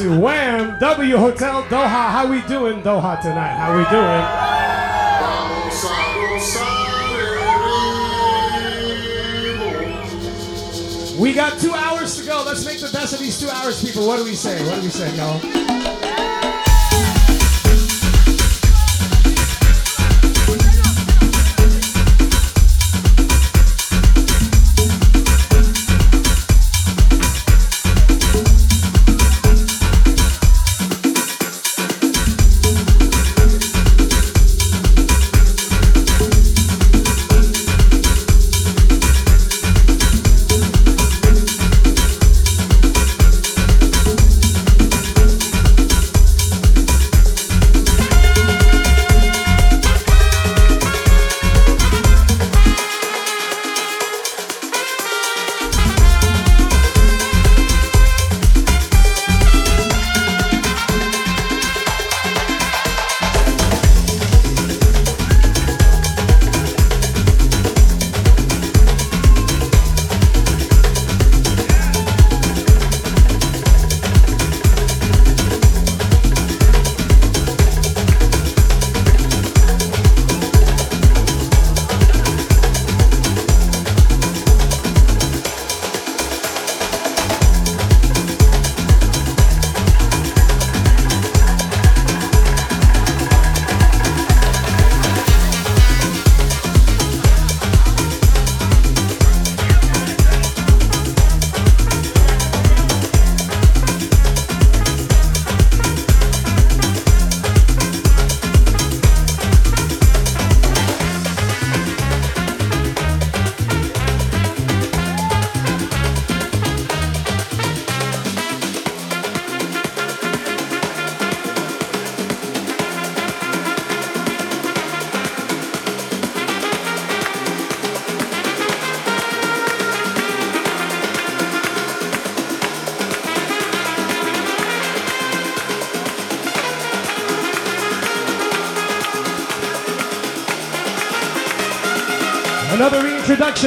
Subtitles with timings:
[0.00, 0.18] two.
[0.18, 0.78] Wahm!
[0.78, 2.10] W Hotel Doha.
[2.10, 3.54] How we doing, Doha tonight?
[3.54, 4.24] How we doing?
[11.20, 12.42] We got two hours to go.
[12.46, 14.06] Let's make the best of these two hours, people.
[14.06, 14.64] What do we say?
[14.64, 15.38] What do we say, y'all?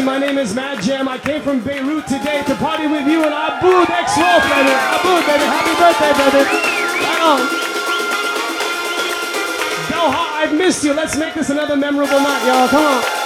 [0.01, 1.07] My name is maDJam.
[1.07, 4.73] I came from Beirut today to party with you and Aboud X Wolf, baby.
[4.73, 5.45] Aboud, baby.
[5.45, 6.43] Happy birthday, baby.
[7.05, 7.39] Right on.
[9.93, 10.93] Doha, I've missed you.
[10.93, 12.67] Let's make this another memorable night, y'all.
[12.69, 13.22] Come on.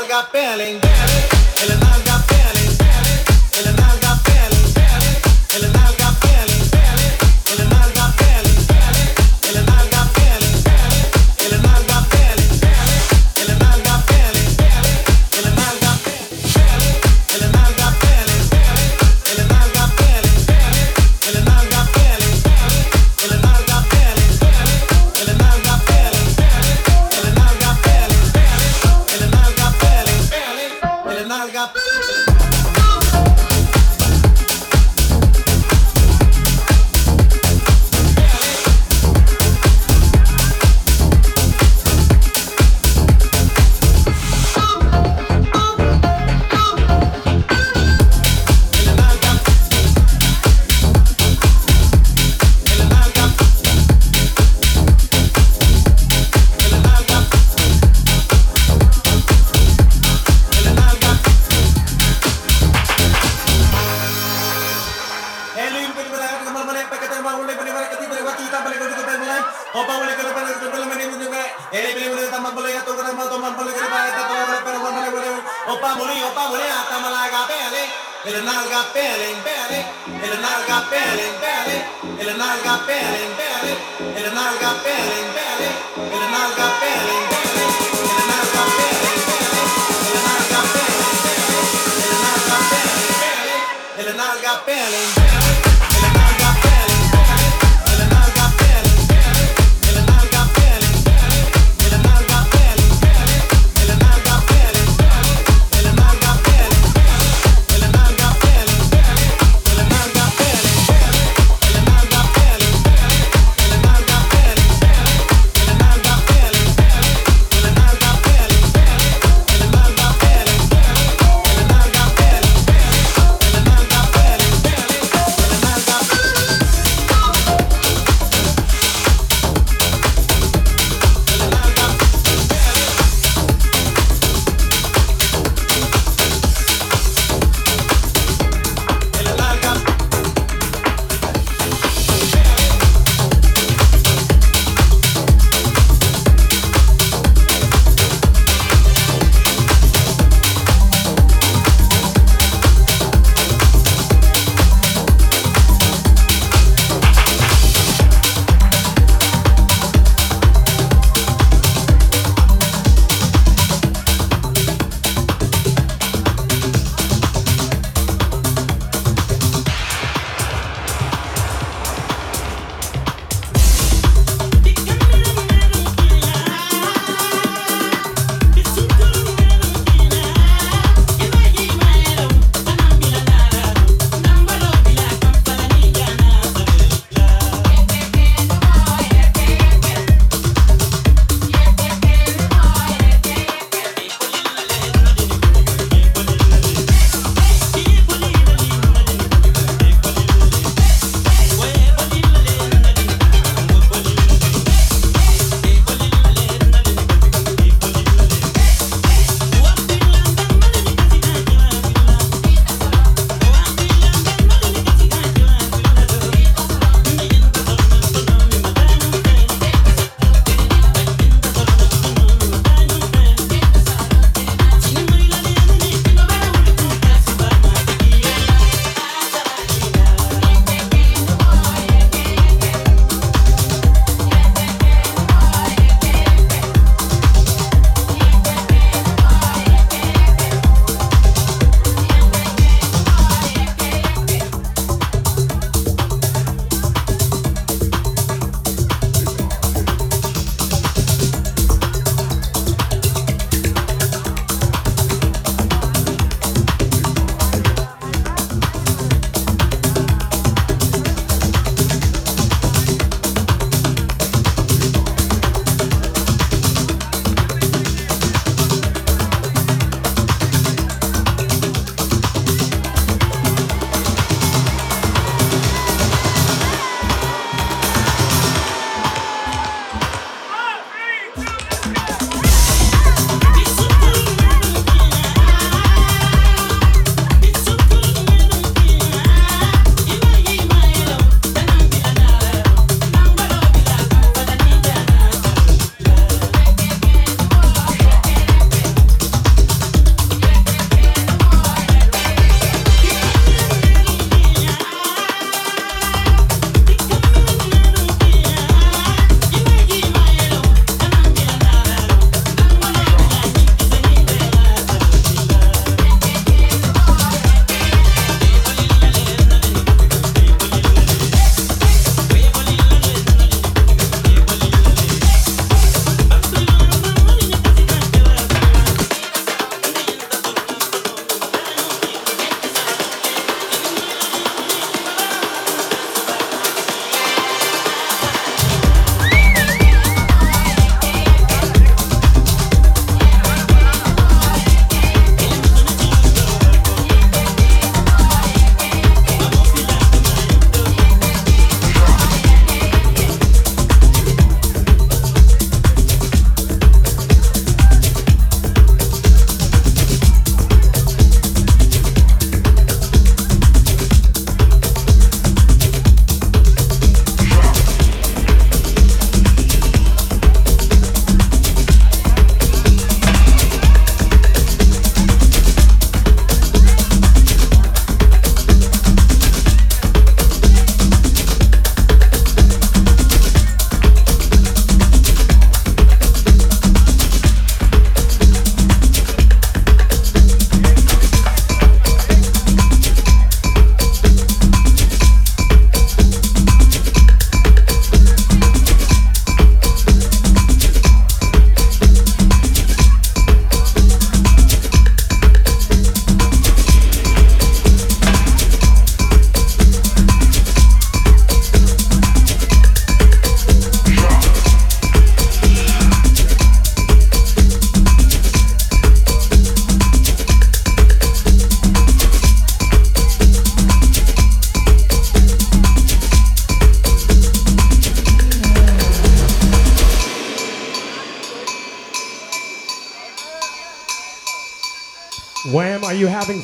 [0.00, 0.87] larga pele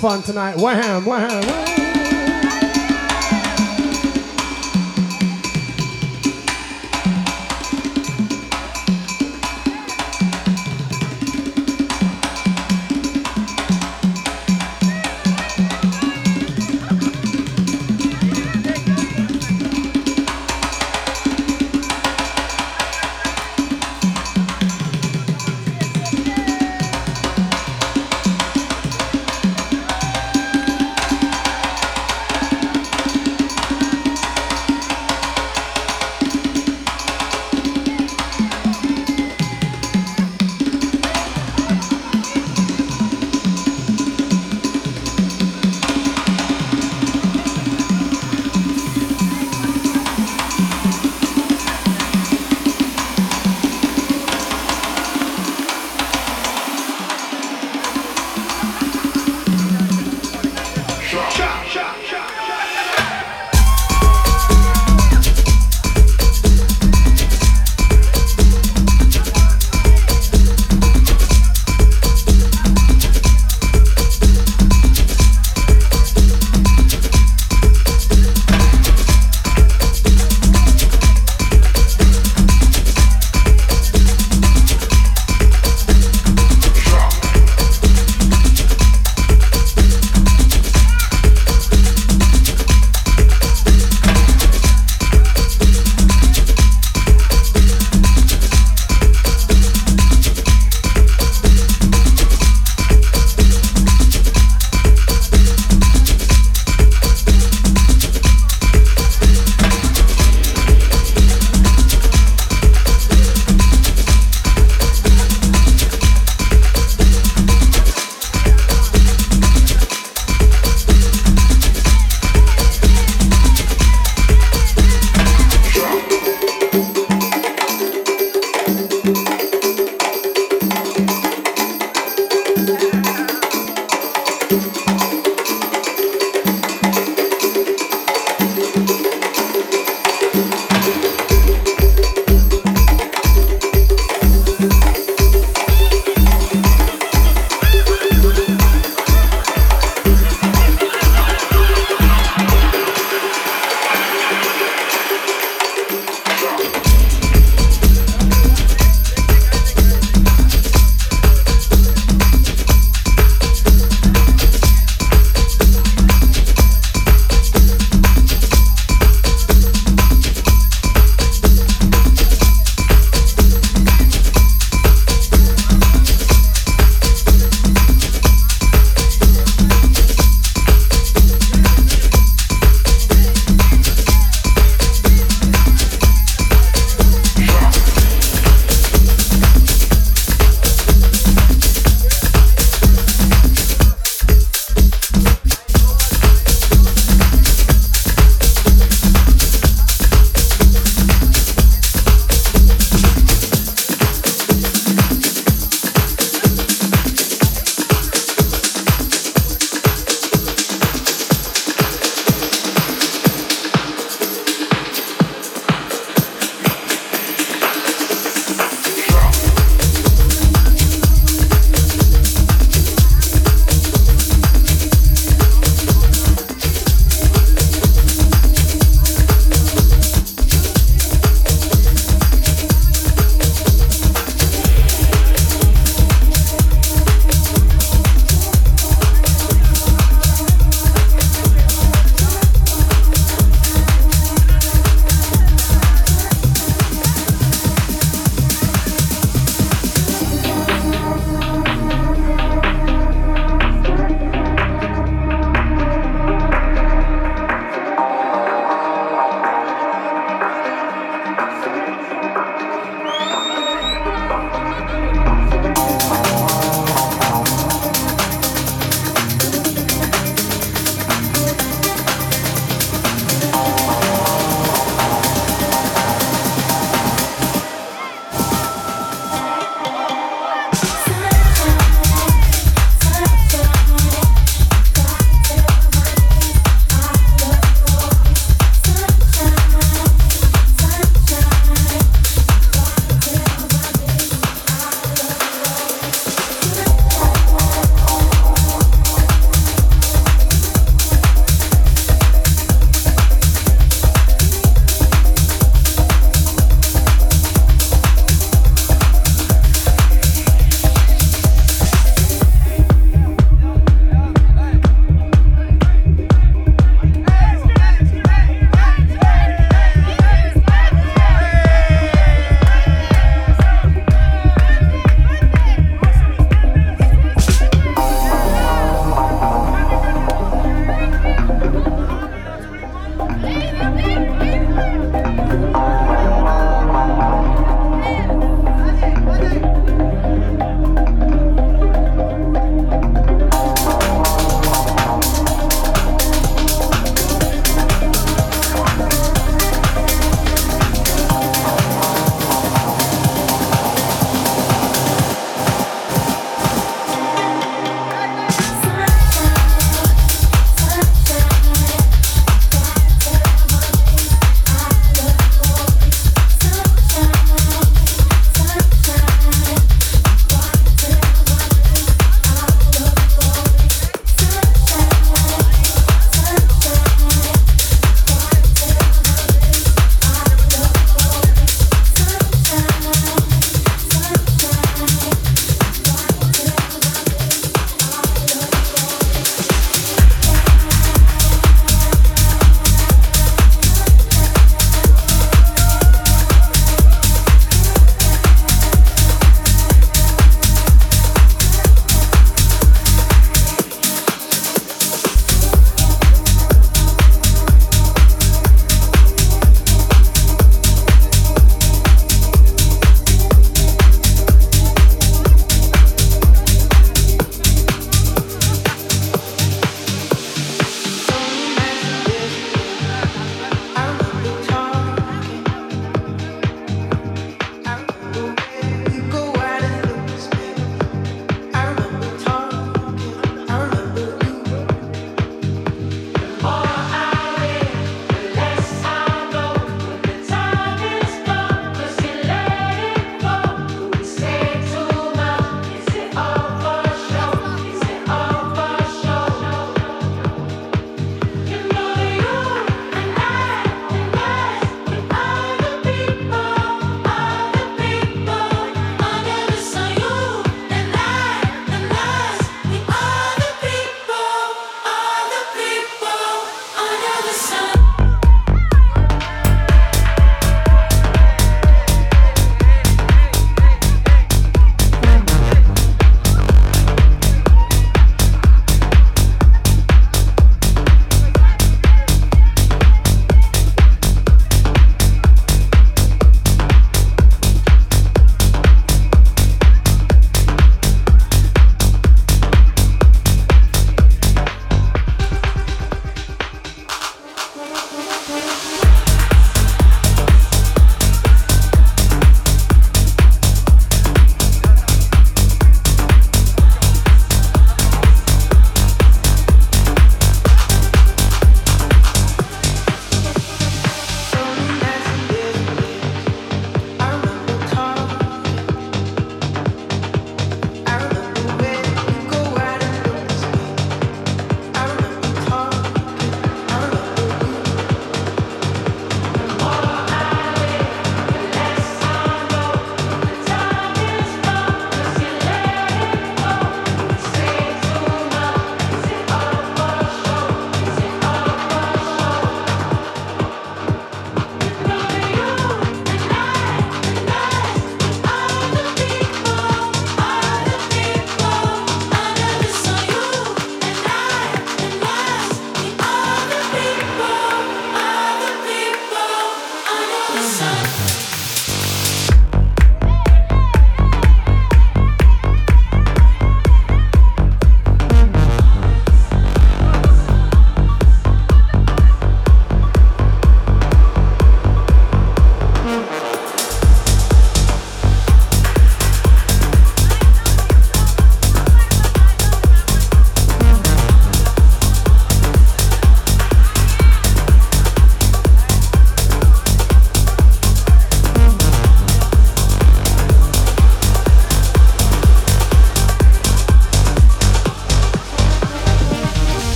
[0.00, 0.56] fun tonight?
[0.56, 1.59] Wham, wham, wham.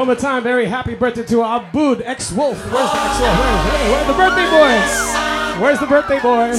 [0.00, 2.56] One more time, very happy birthday to Aboud, ex-wolf.
[2.72, 3.38] Where's the ex-wolf?
[3.38, 5.60] Where, where's the birthday boy?
[5.60, 6.54] Where's the birthday boy?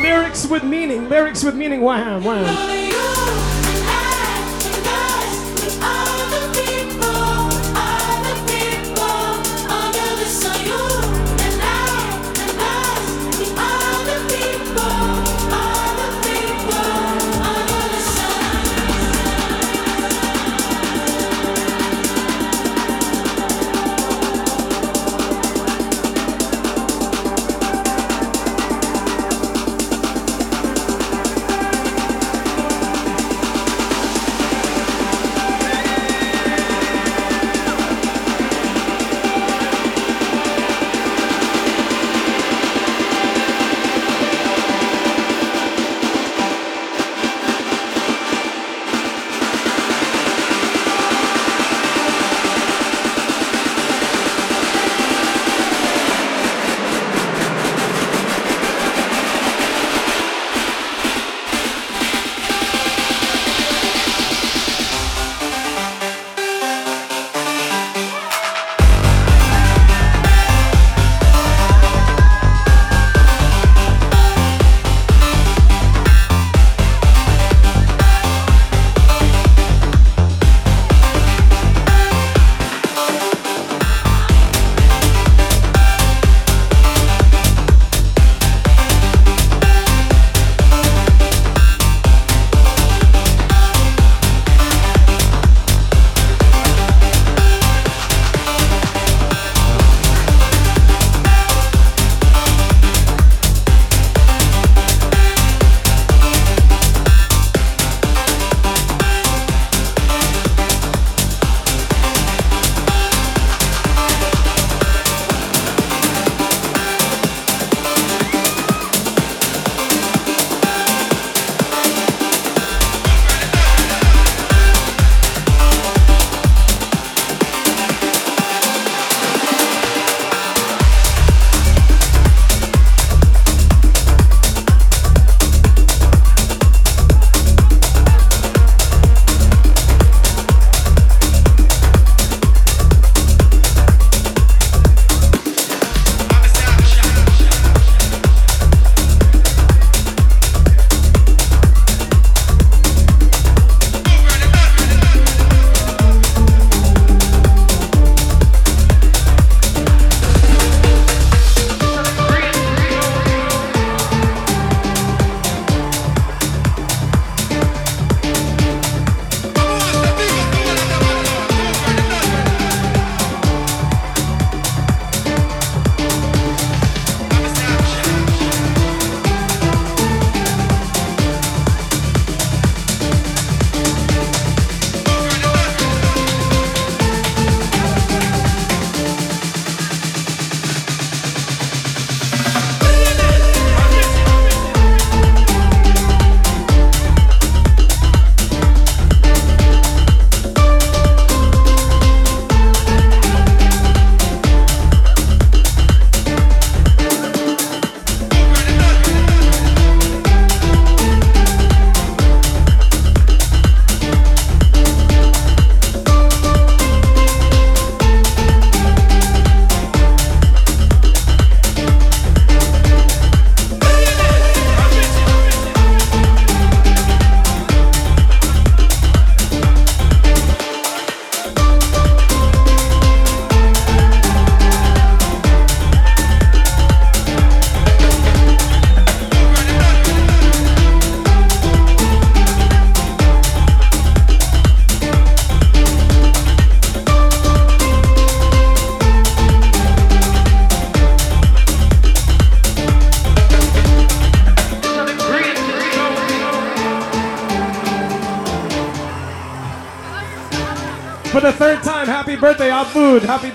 [0.00, 2.75] Lyrics with meaning, lyrics with meaning, wham, wham.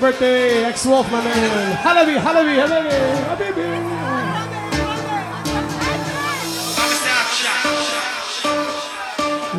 [0.01, 1.77] Birthday, ex-wolf, my man.
[1.77, 2.89] Halabi, halabi, halabi,
[3.29, 4.01] habibi.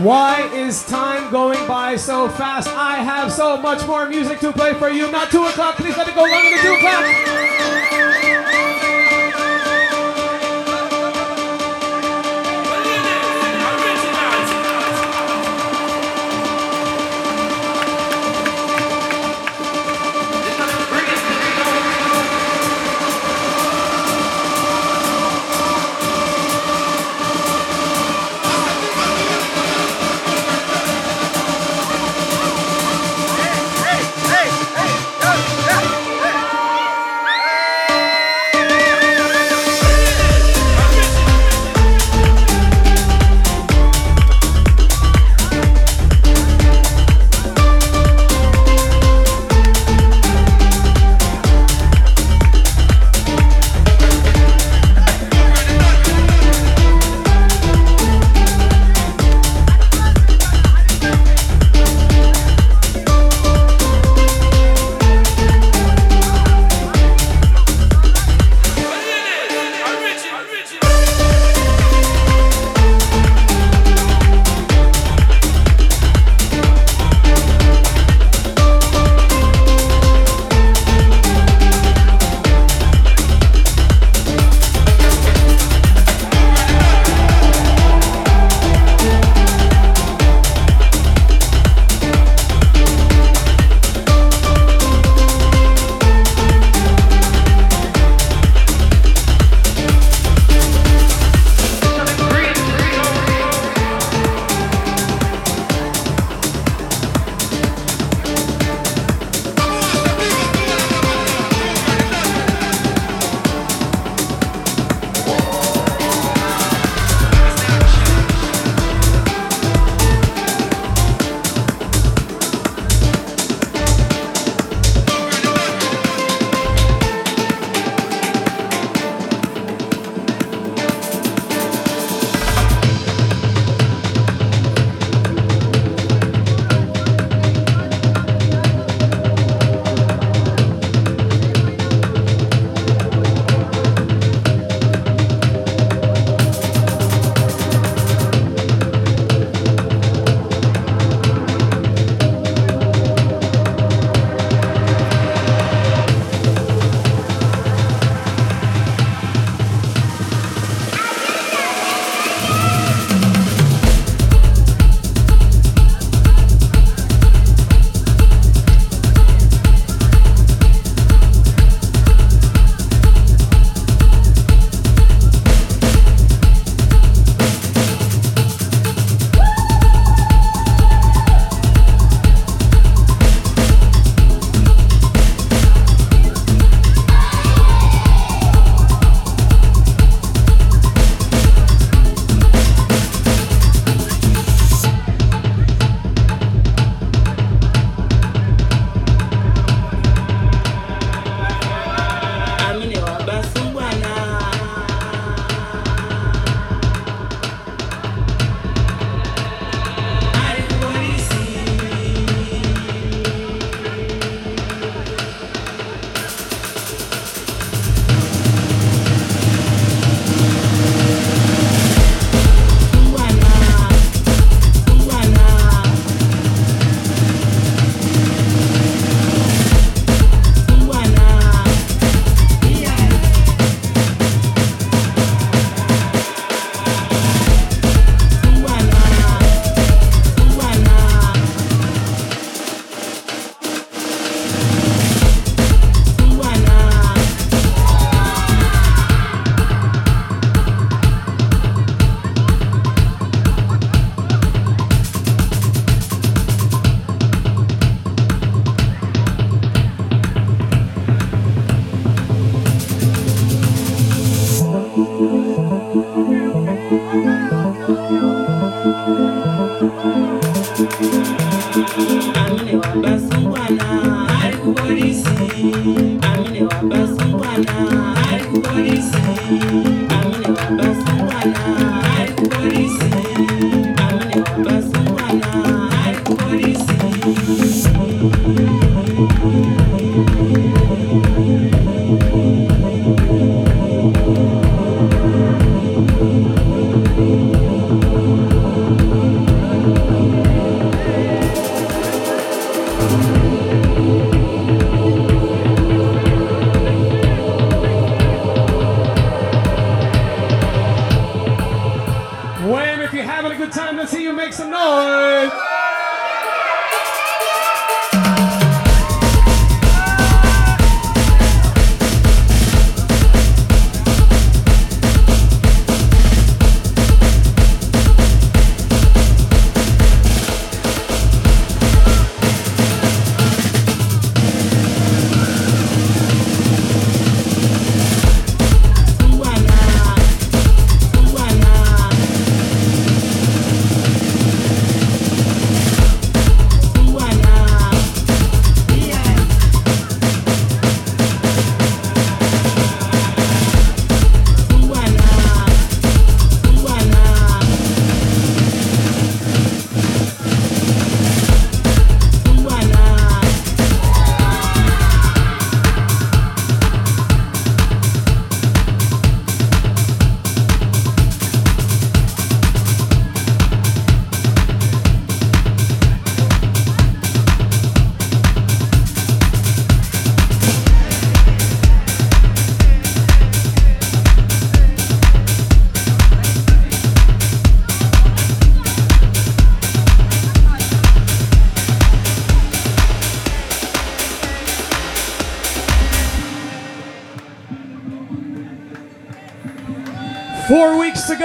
[0.02, 2.68] Why is time going by so fast?
[2.70, 5.08] I have so much more music to play for you.
[5.12, 5.76] Not 2 o'clock.
[5.76, 7.41] Please let it go longer than 2 o'clock.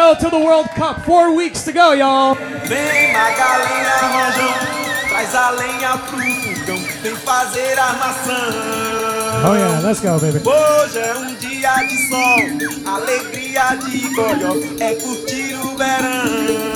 [0.08, 1.04] go to the World Cup.
[1.04, 2.36] Four weeks to go, y'all.
[2.36, 4.78] Vem Magalhães
[5.10, 7.76] traz a lenha pro fogão, vem fazer.
[9.46, 10.40] Oh yeah, let's go, baby.
[10.46, 16.67] Hoje é um dia de sol, alegria de goió, é curtir o verão.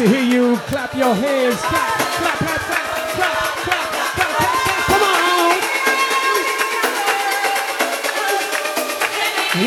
[0.00, 1.60] To hear you clap your hands.
[1.60, 4.86] Clap, clap, clap, clap, clap, clap, clap, clap, clap.
[4.88, 5.60] Come on.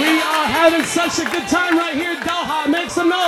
[0.02, 2.68] We are having such a good time right here, Doha.
[2.68, 3.20] Make some noise.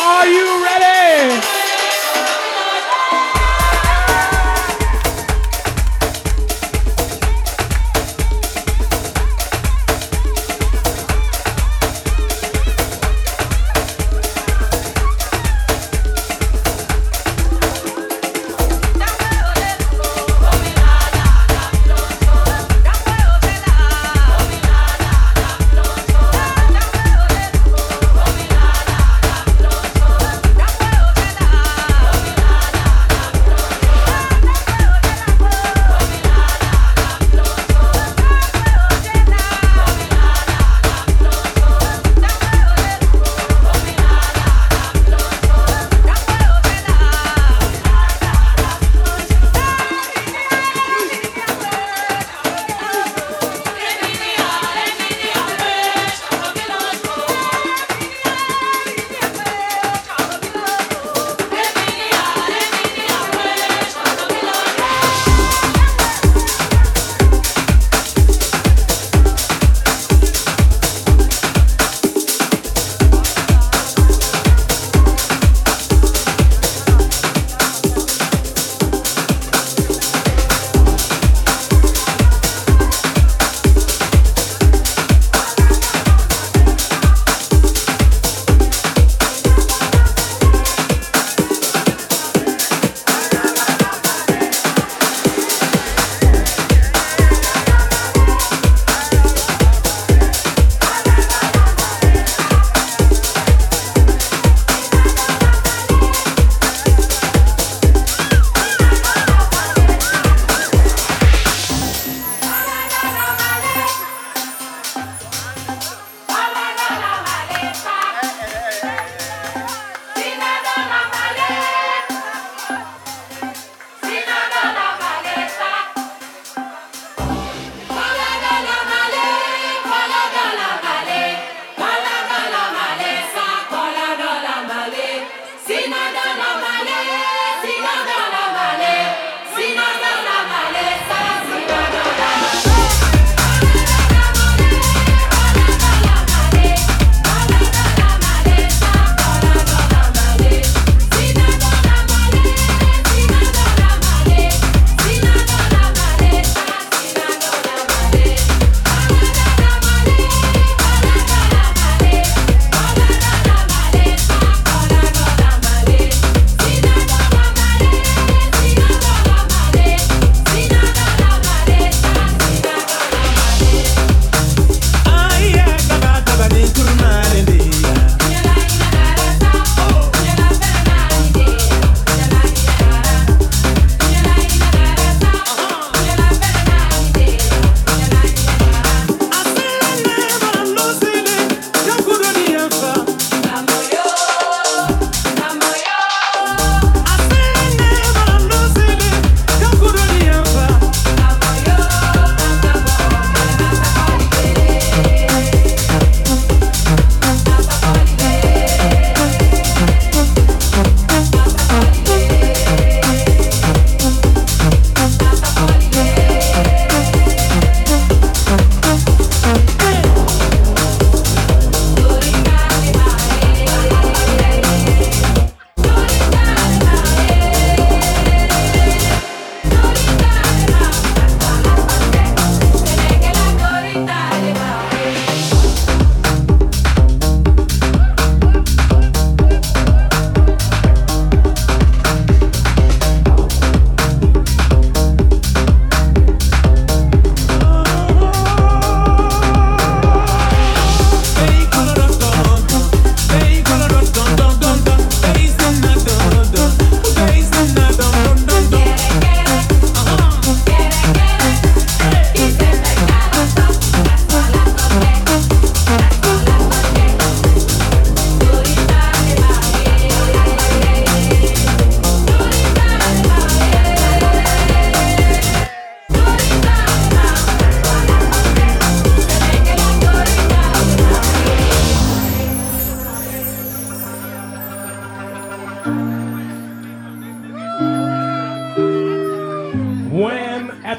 [0.00, 0.63] Are you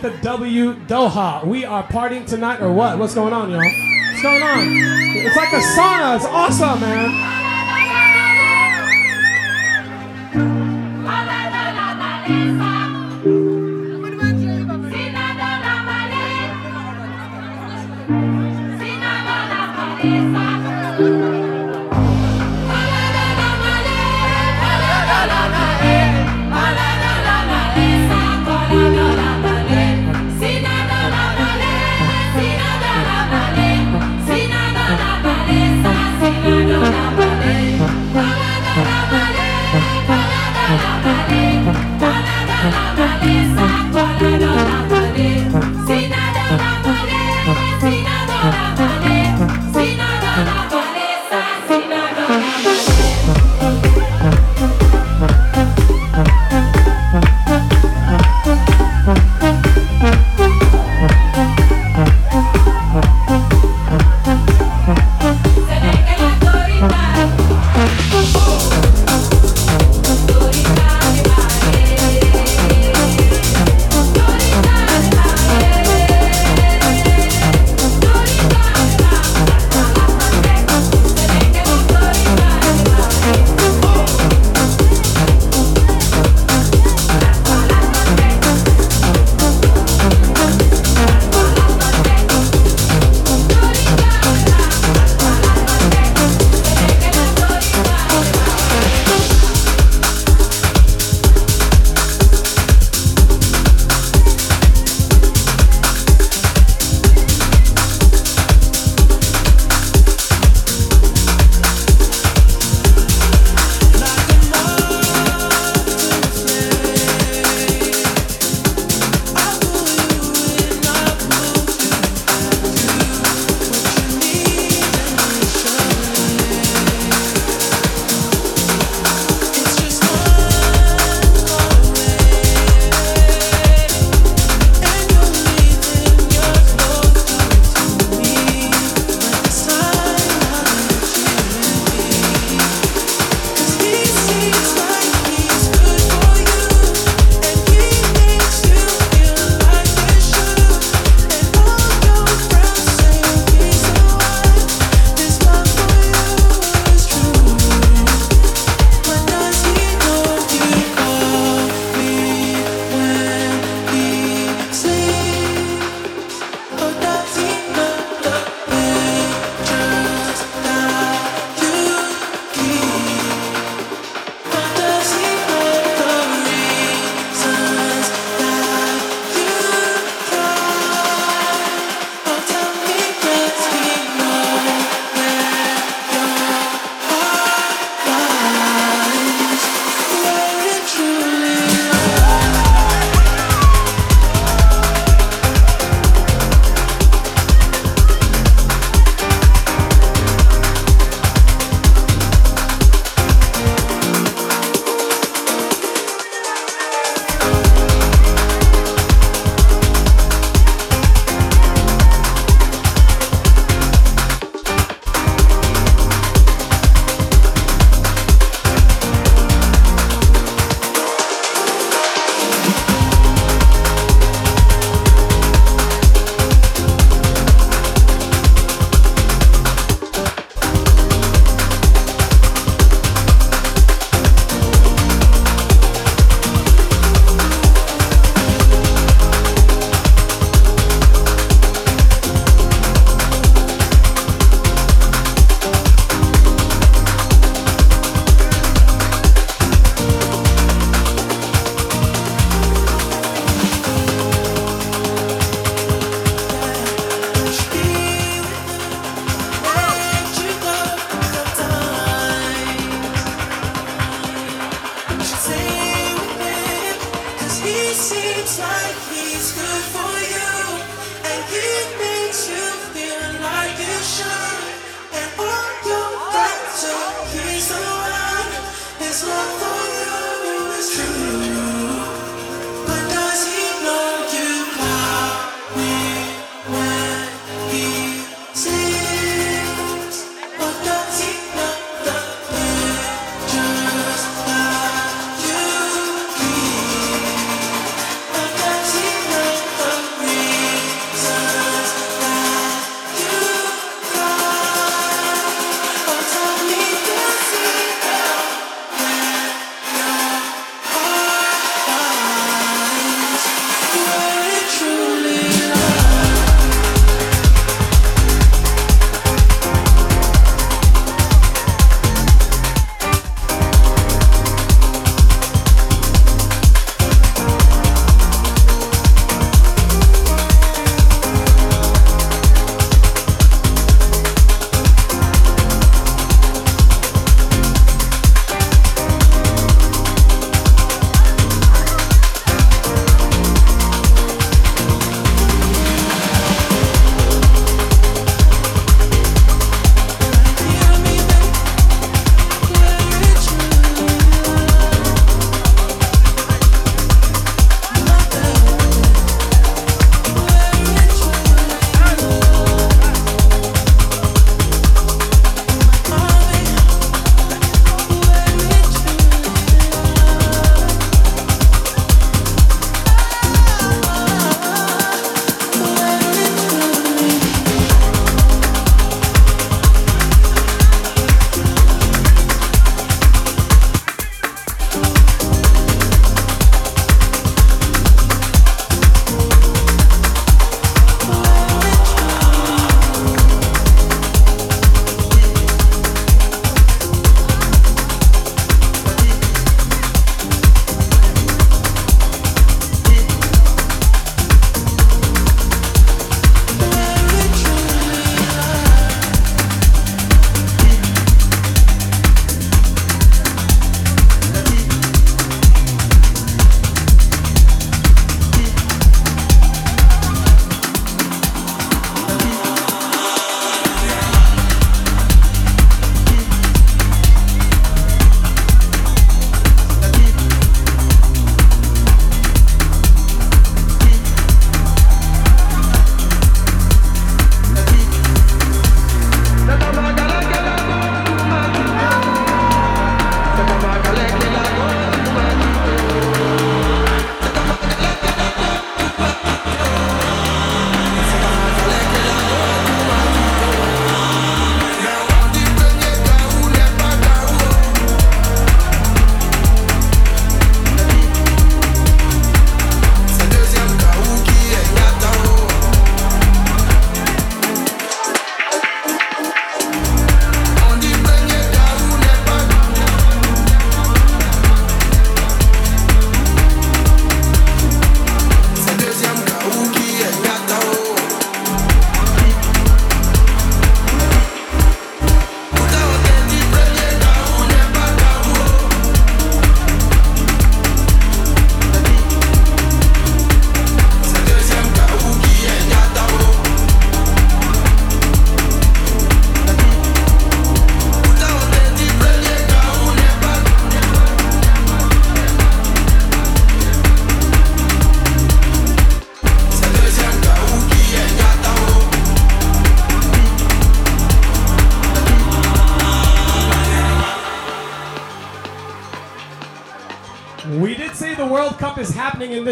[0.09, 1.43] the W Doha.
[1.47, 2.99] We are partying tonight or what?
[2.99, 3.59] What's going on, y'all?
[3.59, 4.59] What's going on?
[5.17, 6.15] It's like a sauna.
[6.17, 7.34] It's awesome, man.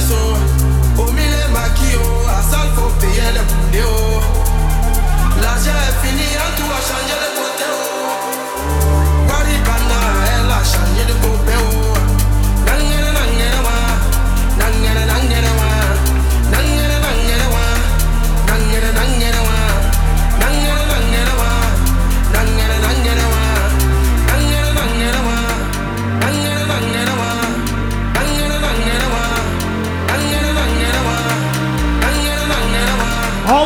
[0.00, 0.49] So.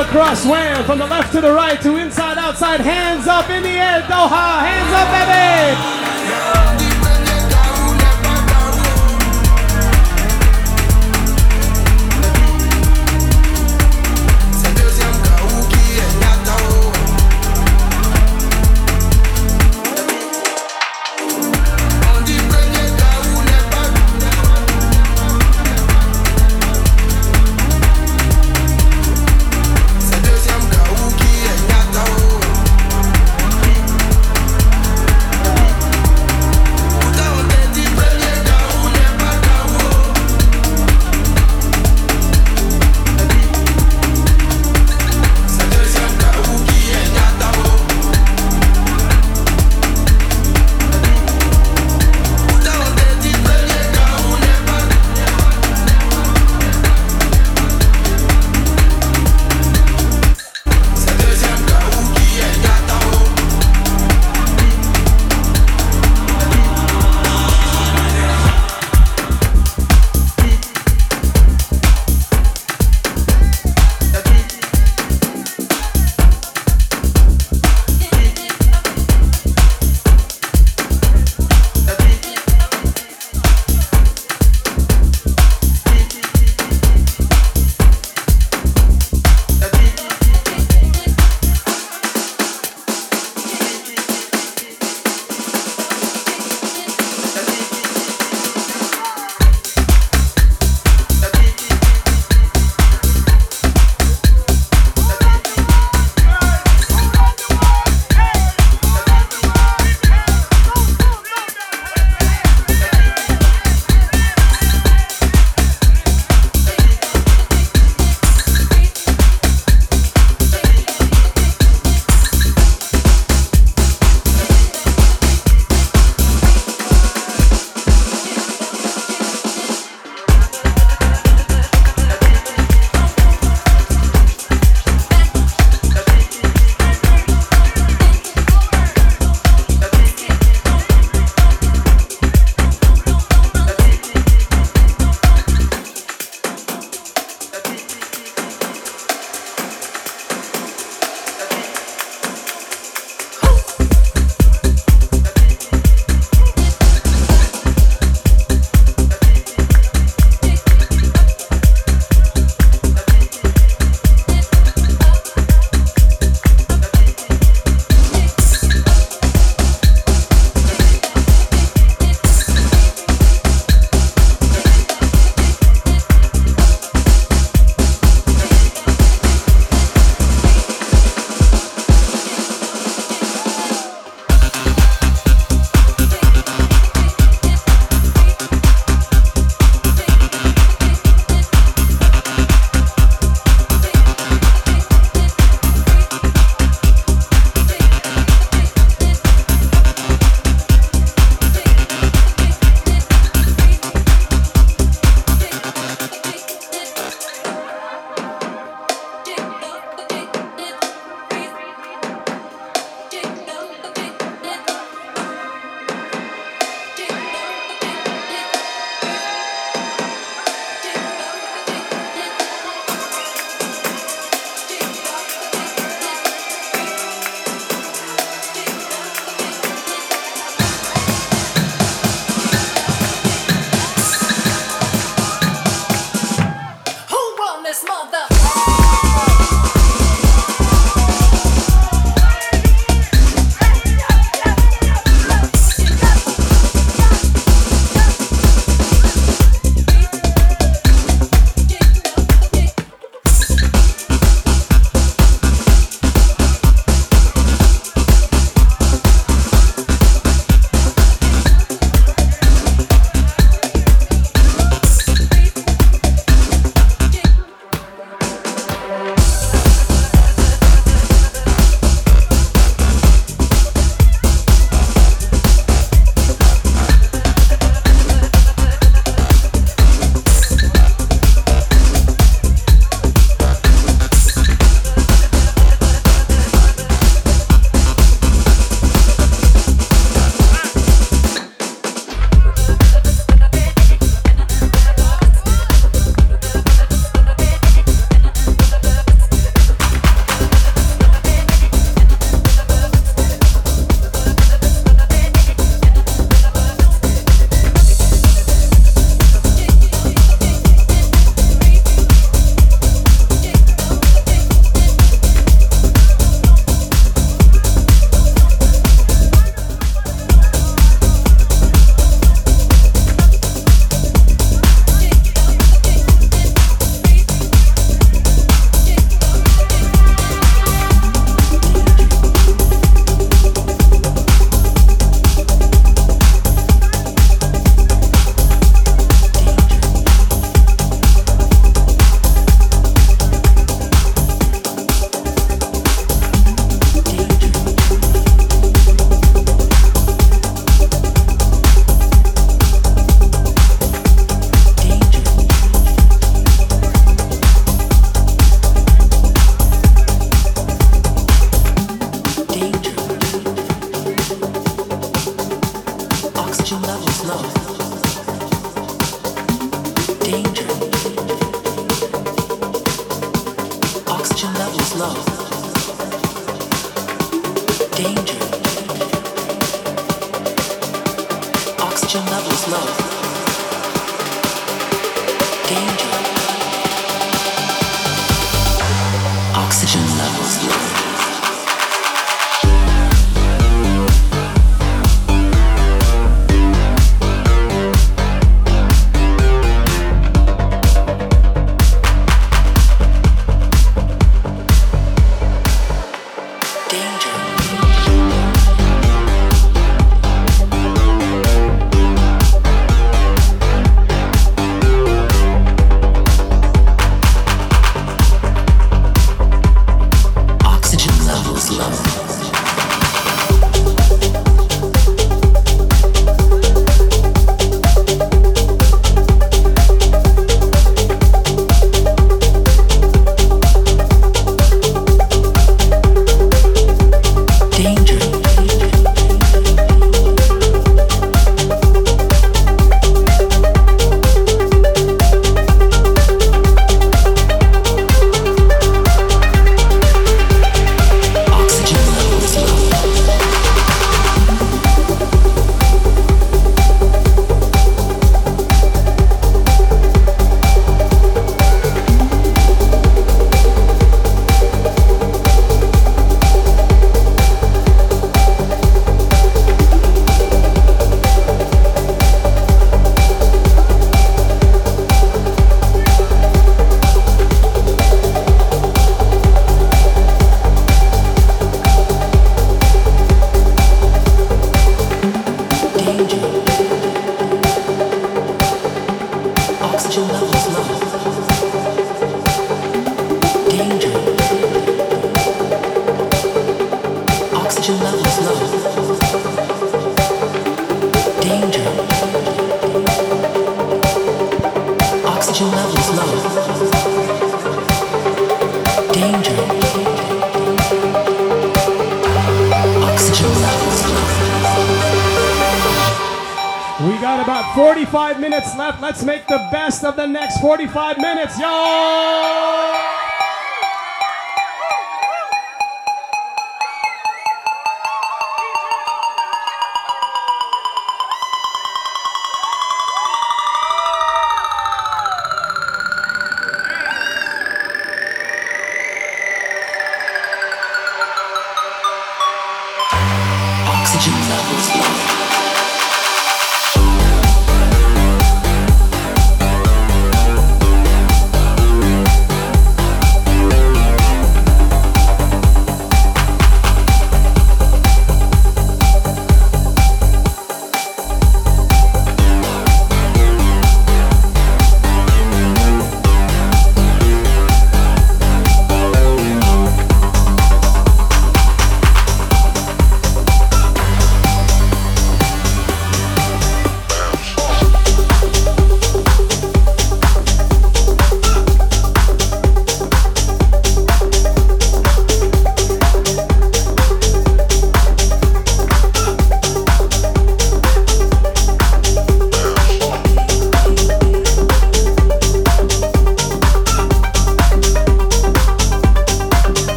[0.00, 2.80] across Wahm from the left to the right to inside outside.
[2.80, 4.60] Hands up in the air Doha.
[4.60, 6.09] Hands up baby.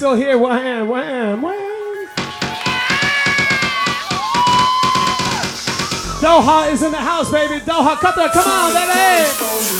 [0.00, 0.38] still here.
[0.38, 2.06] Wahm, Wahm, Wahm.
[6.22, 7.60] Doha is in the house, baby.
[7.60, 9.79] Doha Qatar, come on, baby.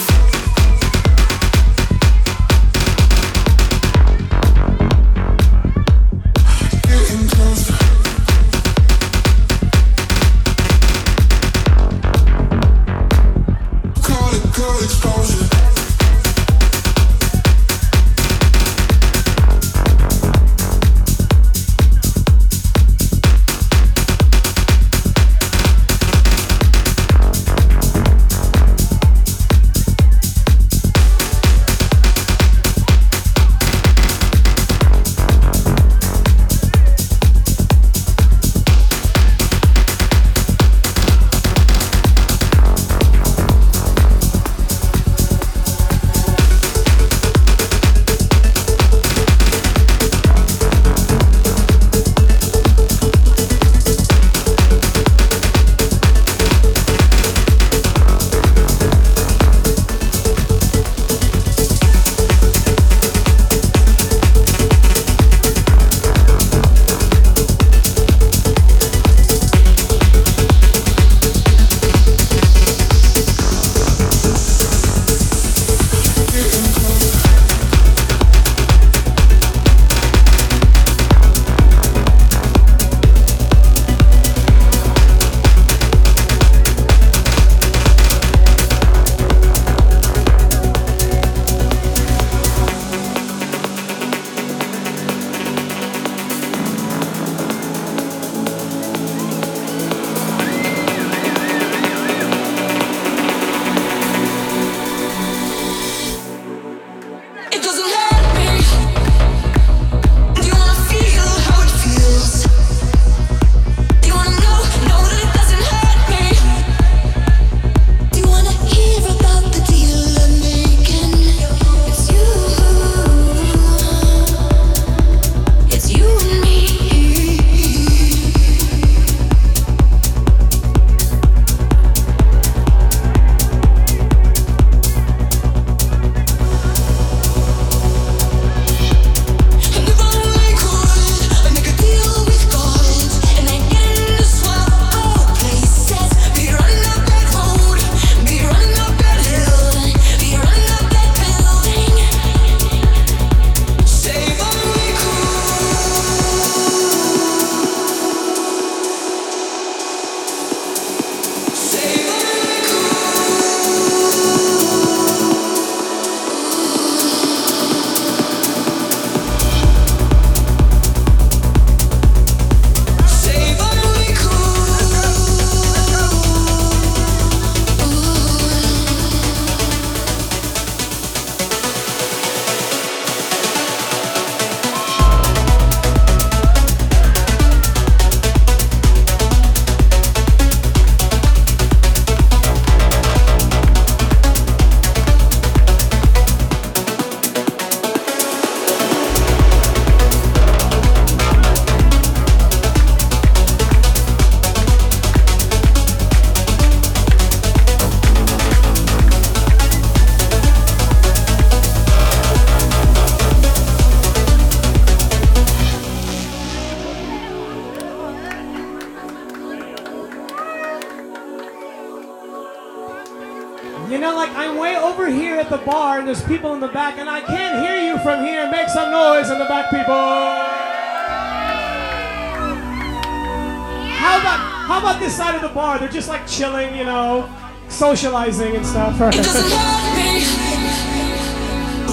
[235.90, 237.28] just like chilling, you know,
[237.68, 238.94] socializing and stuff.
[239.00, 240.20] It doesn't hurt me.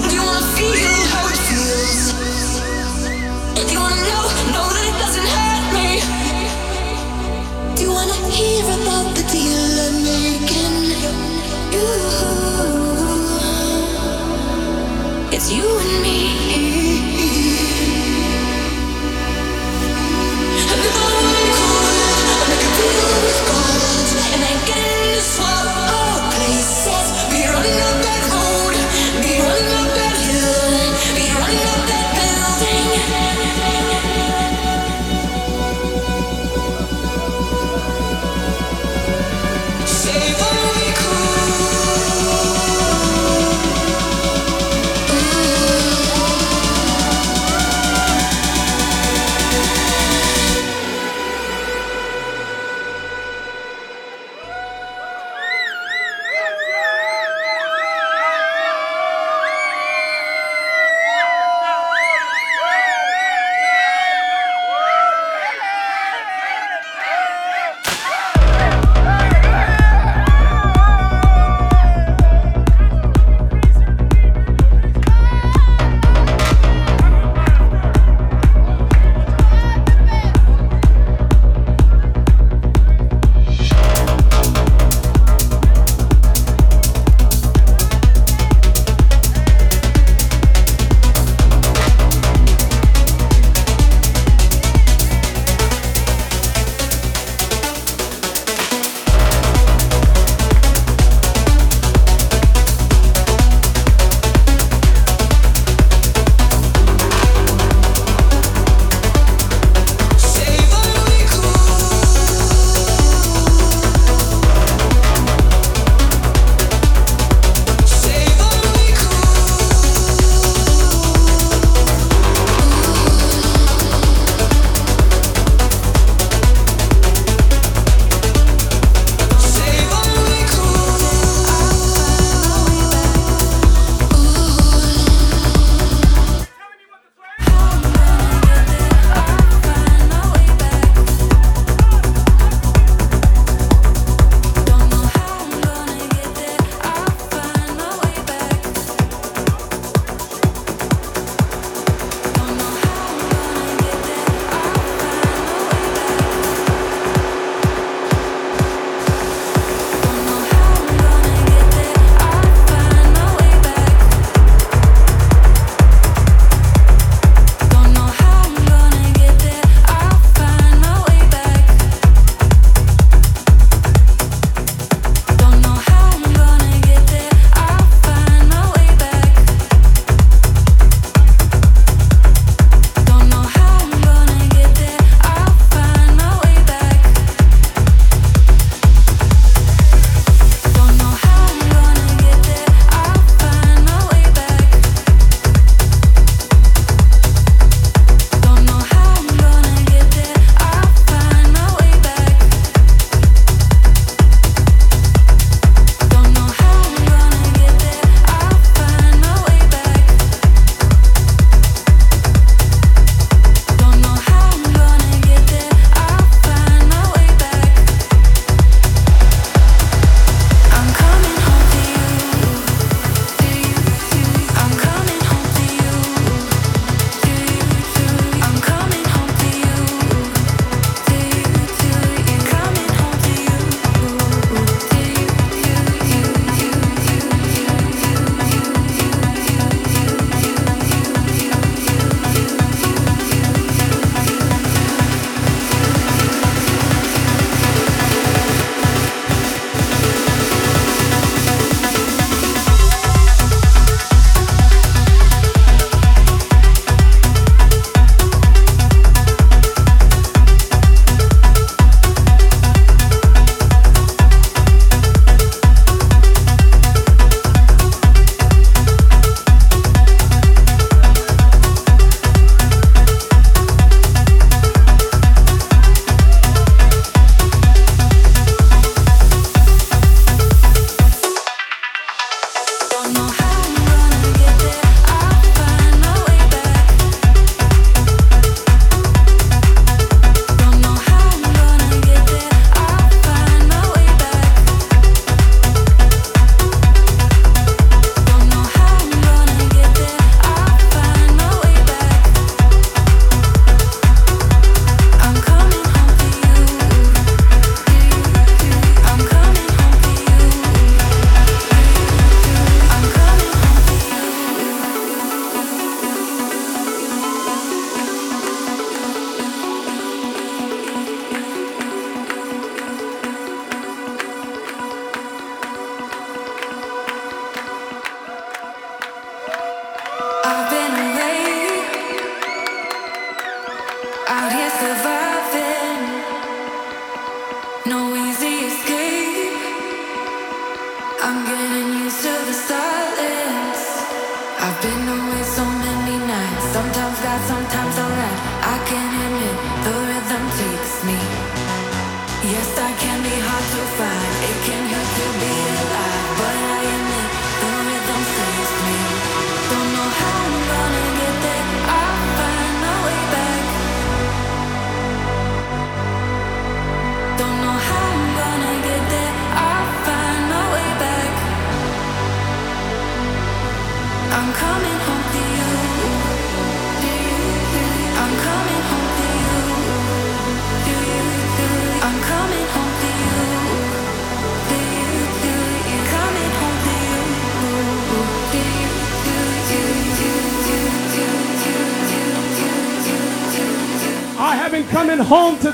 [0.08, 1.40] Feel feels.
[3.58, 5.88] If you wanna know, know that it doesn't hurt me.
[7.76, 10.76] Do you wanna hear about the deal I'm making?
[11.74, 11.86] You.
[15.32, 16.67] It's you and me.
[25.36, 25.57] That's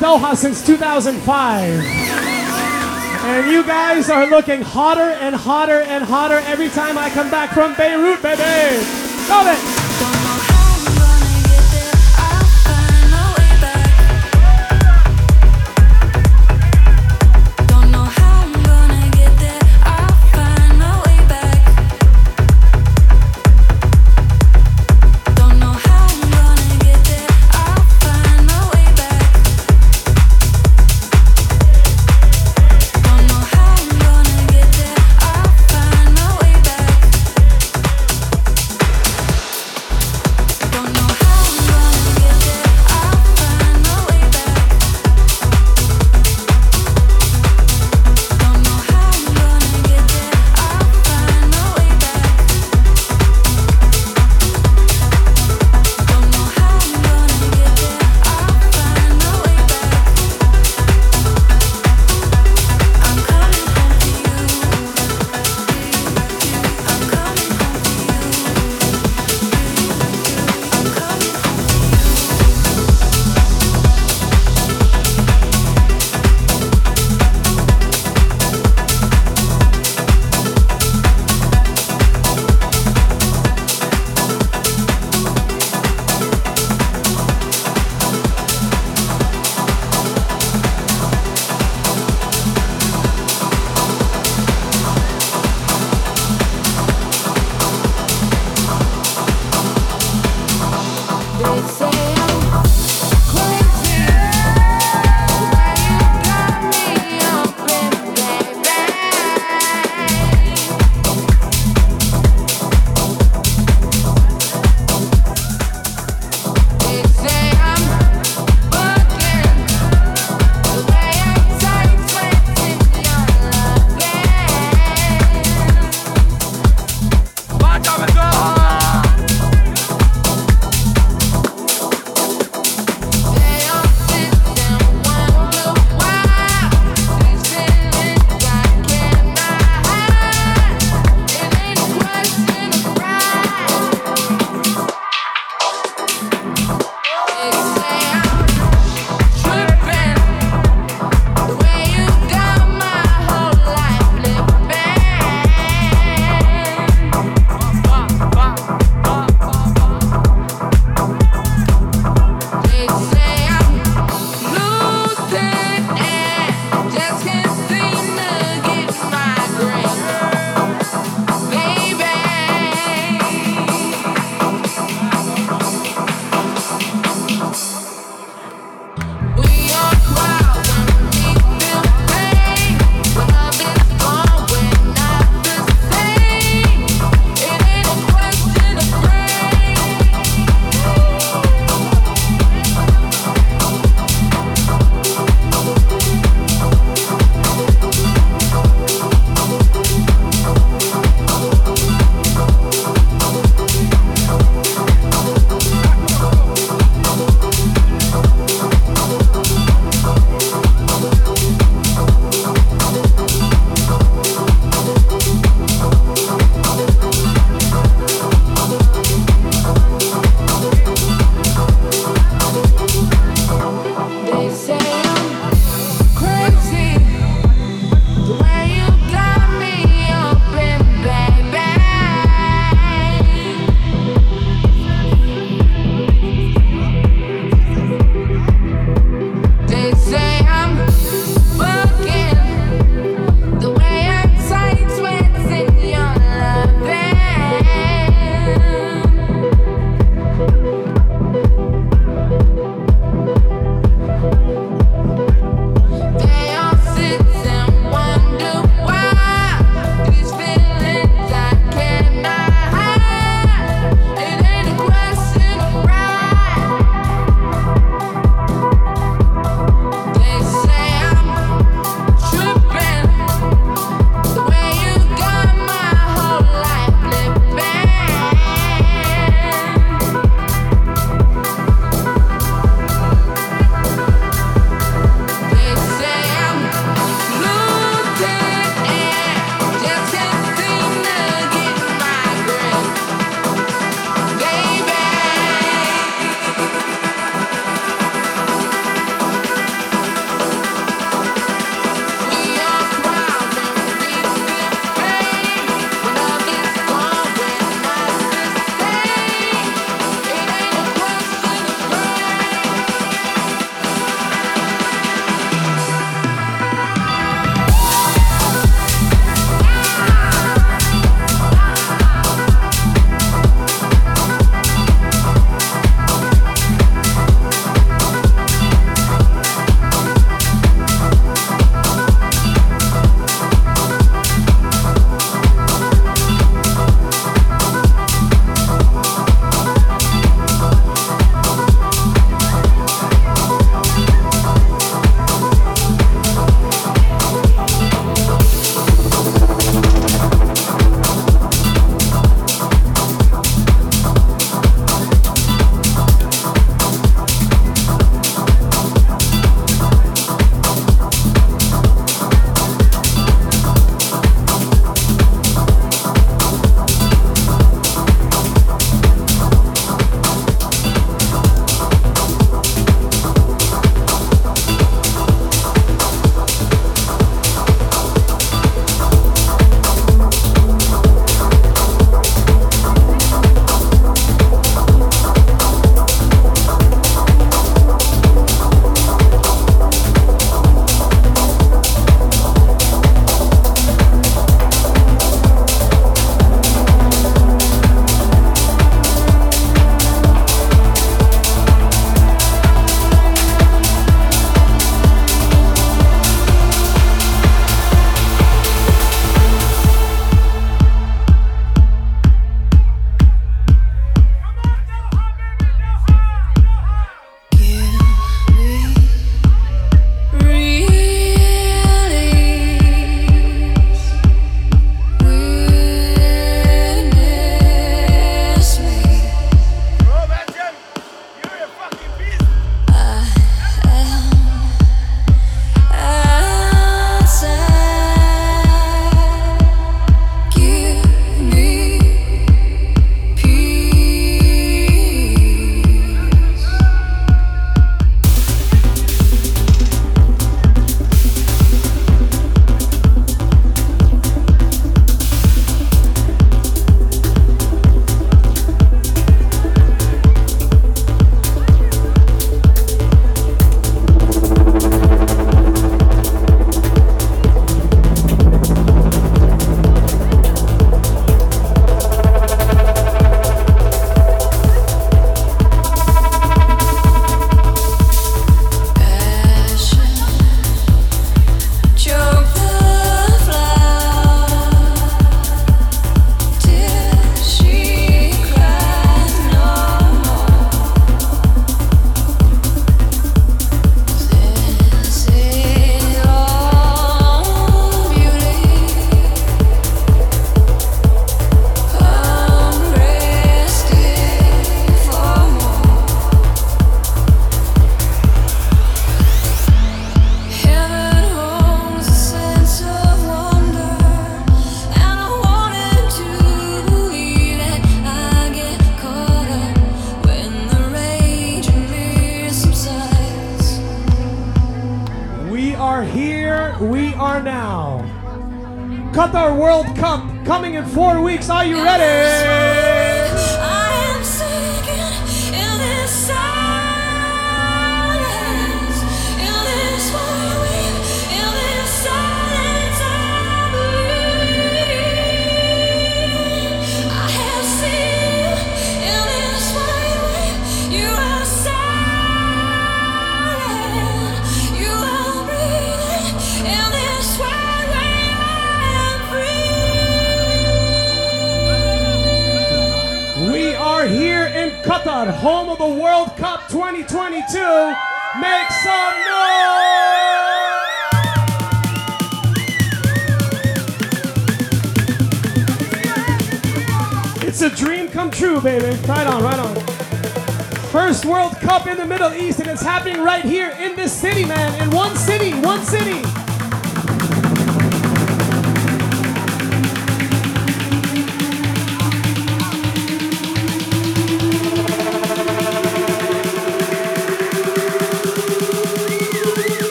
[0.00, 1.84] Doha since 2005.
[3.22, 7.50] And you guys are looking hotter and hotter and hotter every time I come back
[7.52, 8.82] from Beirut, baby.
[9.28, 9.79] Love it.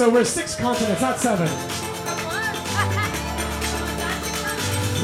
[0.00, 1.46] So we're six continents, not seven.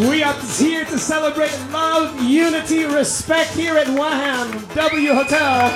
[0.08, 5.68] We are here to celebrate love, unity, respect here at Wahm W Hotel.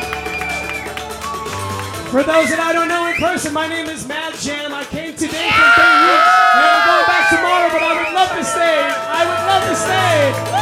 [2.08, 4.72] For those that I don't know in person, my name is maDJam.
[4.72, 6.22] I came today from Beirut,
[6.56, 7.68] and I'm going back tomorrow.
[7.76, 8.88] But I would love to stay.
[8.88, 10.60] I would love to stay.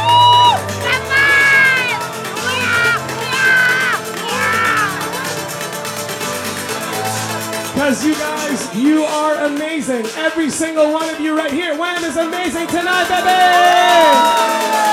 [7.79, 8.13] Because you
[8.79, 10.05] you are amazing.
[10.15, 11.77] Every single one of you right here.
[11.77, 14.88] Wahm is amazing tonight, baby!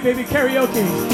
[0.00, 1.07] Baby, karaoke.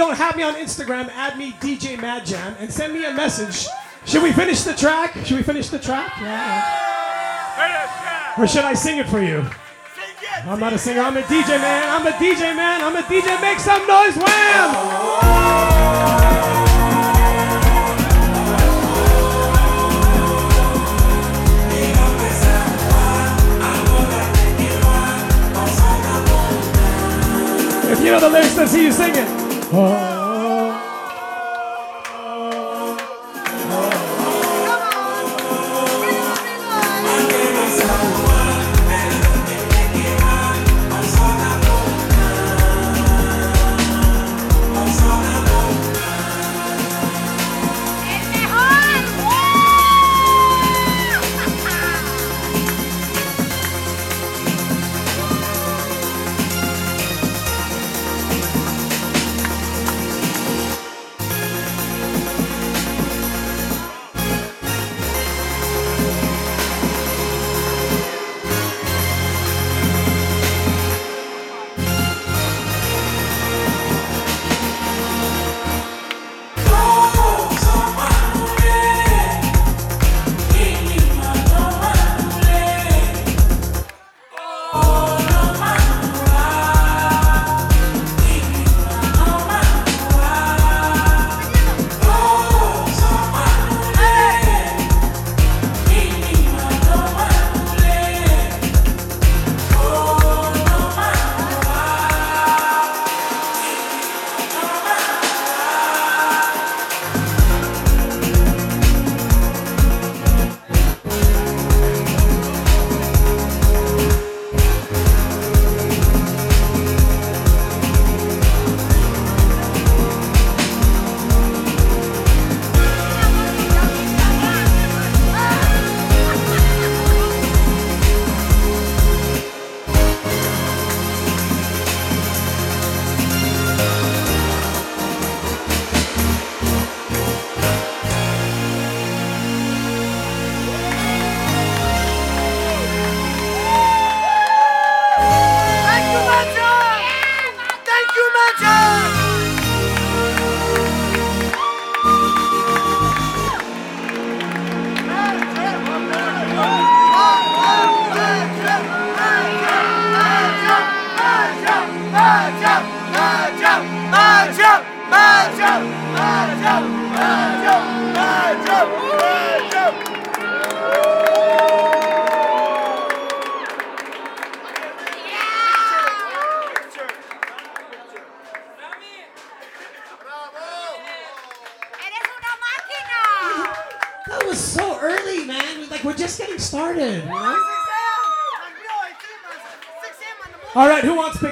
[0.00, 3.68] Don't have me on Instagram, add me DJ maDJam and send me a message.
[4.06, 5.12] Should we finish the track?
[5.26, 6.14] Should we finish the track?
[6.18, 6.64] Yeah.
[7.58, 8.42] yeah.
[8.42, 9.44] Or should I sing it for you?
[10.46, 11.02] I'm not a singer.
[11.02, 11.90] I'm a DJ man.
[11.90, 12.80] I'm a DJ man.
[12.80, 13.42] I'm a DJ.
[13.42, 15.10] Make some noise, Wahm!
[27.92, 29.39] If you know the lyrics, let's see you sing it.
[29.70, 30.09] That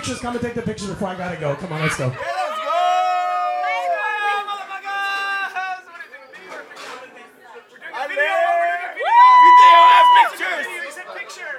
[0.08, 0.22] pictures?
[0.22, 1.54] Come and take the pictures before I gotta go.
[1.56, 2.08] Come on, let's go.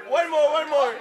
[0.09, 0.93] One more, one more.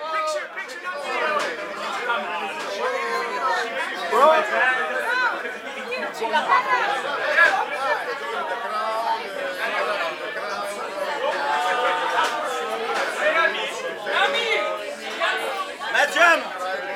[15.98, 16.42] maDJam,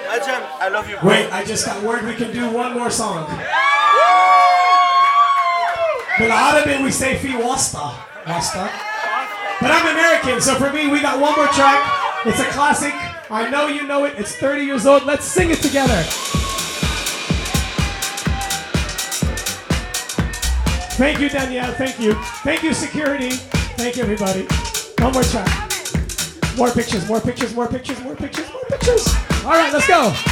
[0.06, 0.96] maDJam, I love you.
[0.98, 1.08] bro.
[1.08, 3.26] Wait, I just got word we can do one more song.
[6.18, 7.92] But Arabic we say fi wasta.
[8.26, 8.70] Wasta.
[9.60, 11.80] But I'm American, so for me we got one more track.
[12.24, 12.94] It's a classic.
[13.30, 14.14] I know you know it.
[14.16, 15.04] It's 30 years old.
[15.04, 16.02] Let's sing it together.
[20.96, 21.72] Thank you, Danielle.
[21.72, 22.14] Thank you.
[22.44, 23.30] Thank you, security.
[23.76, 24.46] Thank you, everybody.
[25.02, 25.48] One more track.
[26.56, 29.08] More pictures, more pictures, more pictures, more pictures, more pictures.
[29.44, 30.31] All right, let's go.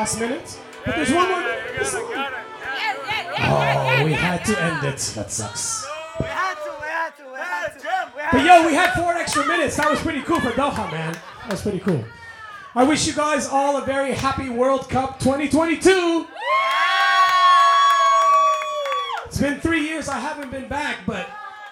[0.00, 0.58] Last minute?
[0.86, 1.40] But there's one more.
[1.42, 2.32] There's one-
[3.42, 4.96] Oh, we had to end it.
[5.14, 5.86] That sucks.
[6.18, 8.28] We had to, we had to, we had to.
[8.32, 9.76] But yo, we had four extra minutes.
[9.76, 11.12] That was pretty cool for Doha, man.
[11.42, 12.02] That was pretty cool.
[12.74, 16.26] I wish you guys all a very happy World Cup 2022.
[19.26, 21.28] It's been three years I haven't been back, but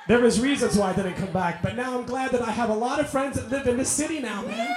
[0.07, 1.63] there was reasons why I didn't come back.
[1.63, 3.89] But now I'm glad that I have a lot of friends that live in this
[3.89, 4.69] city now, man.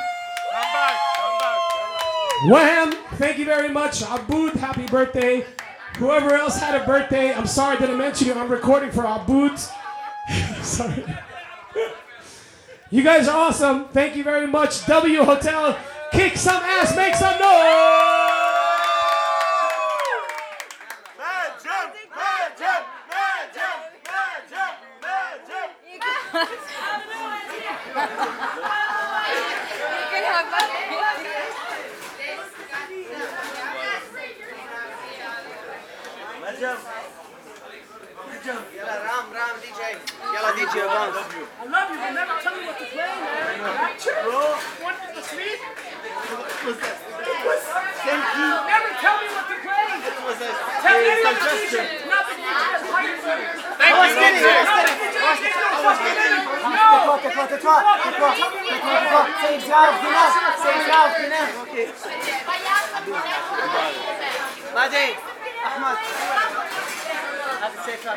[0.54, 2.94] Come back, come back, come back.
[2.94, 3.01] Wahm!
[3.22, 4.02] Thank you very much.
[4.02, 5.46] Aboud, happy birthday.
[5.98, 8.34] Whoever else had a birthday, I'm sorry I didn't mention you.
[8.34, 9.60] I'm recording for Aboud.
[10.64, 11.06] sorry.
[12.90, 13.90] You guys are awesome.
[13.90, 14.88] Thank you very much.
[14.88, 15.78] W Hotel,
[16.12, 17.91] kick some ass, make some noise.
[57.61, 58.33] Tais-toi, tais-toi, tais-toi, tais-toi,
[58.71, 59.23] tais-toi, tais-toi.
[59.43, 60.27] C'est grave, Dina.
[60.63, 61.43] C'est grave, Dina.
[61.63, 61.75] Ok.
[64.75, 65.15] بعدين
[65.67, 65.97] احمد
[67.63, 68.15] هذا السيف لا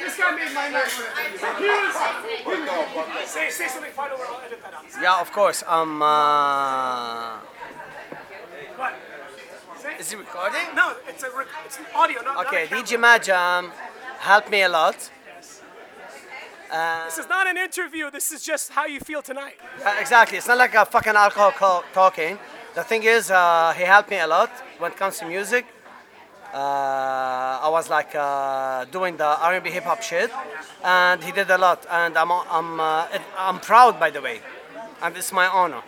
[0.00, 0.92] This guy made my night.
[1.58, 4.28] He's, say, say something final word.
[4.30, 4.84] I'll edit that out.
[5.02, 5.62] Yeah, of course.
[5.66, 7.42] Um, uh, What?
[7.57, 7.57] Say-
[9.99, 10.61] is it recording?
[10.75, 12.83] No, it's a rec- it's an audio, not, Okay, not a.
[12.83, 13.71] DJ maDJam
[14.19, 14.97] helped me a lot.
[16.71, 18.11] Uh, This is not an interview.
[18.11, 19.55] This is just how you feel tonight.
[19.79, 20.37] Yeah, exactly.
[20.37, 22.37] It's not like a fucking alcohol co- talking.
[22.75, 25.65] The thing is, uh, he helped me a lot when it comes to music.
[26.53, 30.31] Uh, I was like uh, doing the R&B hip hop shit,
[30.83, 31.85] and he did a lot.
[31.89, 34.41] And I'm I'm uh, it, I'm proud, by the way,
[35.01, 35.81] and it's my honor.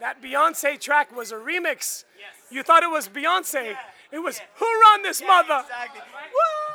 [0.00, 2.04] That Beyonce track was a remix.
[2.56, 3.76] You thought it was Beyonce.
[4.10, 5.60] It was Who Run This Mother.
[5.60, 6.00] Exactly.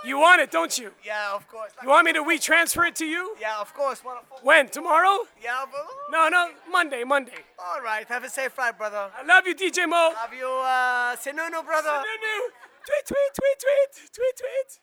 [0.05, 0.91] You want it, don't you?
[1.03, 1.71] Yeah, of course.
[1.81, 3.35] You want me to retransfer it to you?
[3.41, 4.03] Yeah, of course.
[4.43, 4.69] When?
[4.69, 5.25] Tomorrow?
[5.43, 7.33] Yeah, but, No, no, Monday, Monday.
[7.57, 8.07] all right.
[8.09, 9.09] Have a safe flight, brother.
[9.17, 10.13] I love you, DJ Mo.
[10.13, 12.03] Love you, uh, Senunu, brother.
[12.85, 14.79] Tweet, tweet, tweet, tweet, tweet, tweet.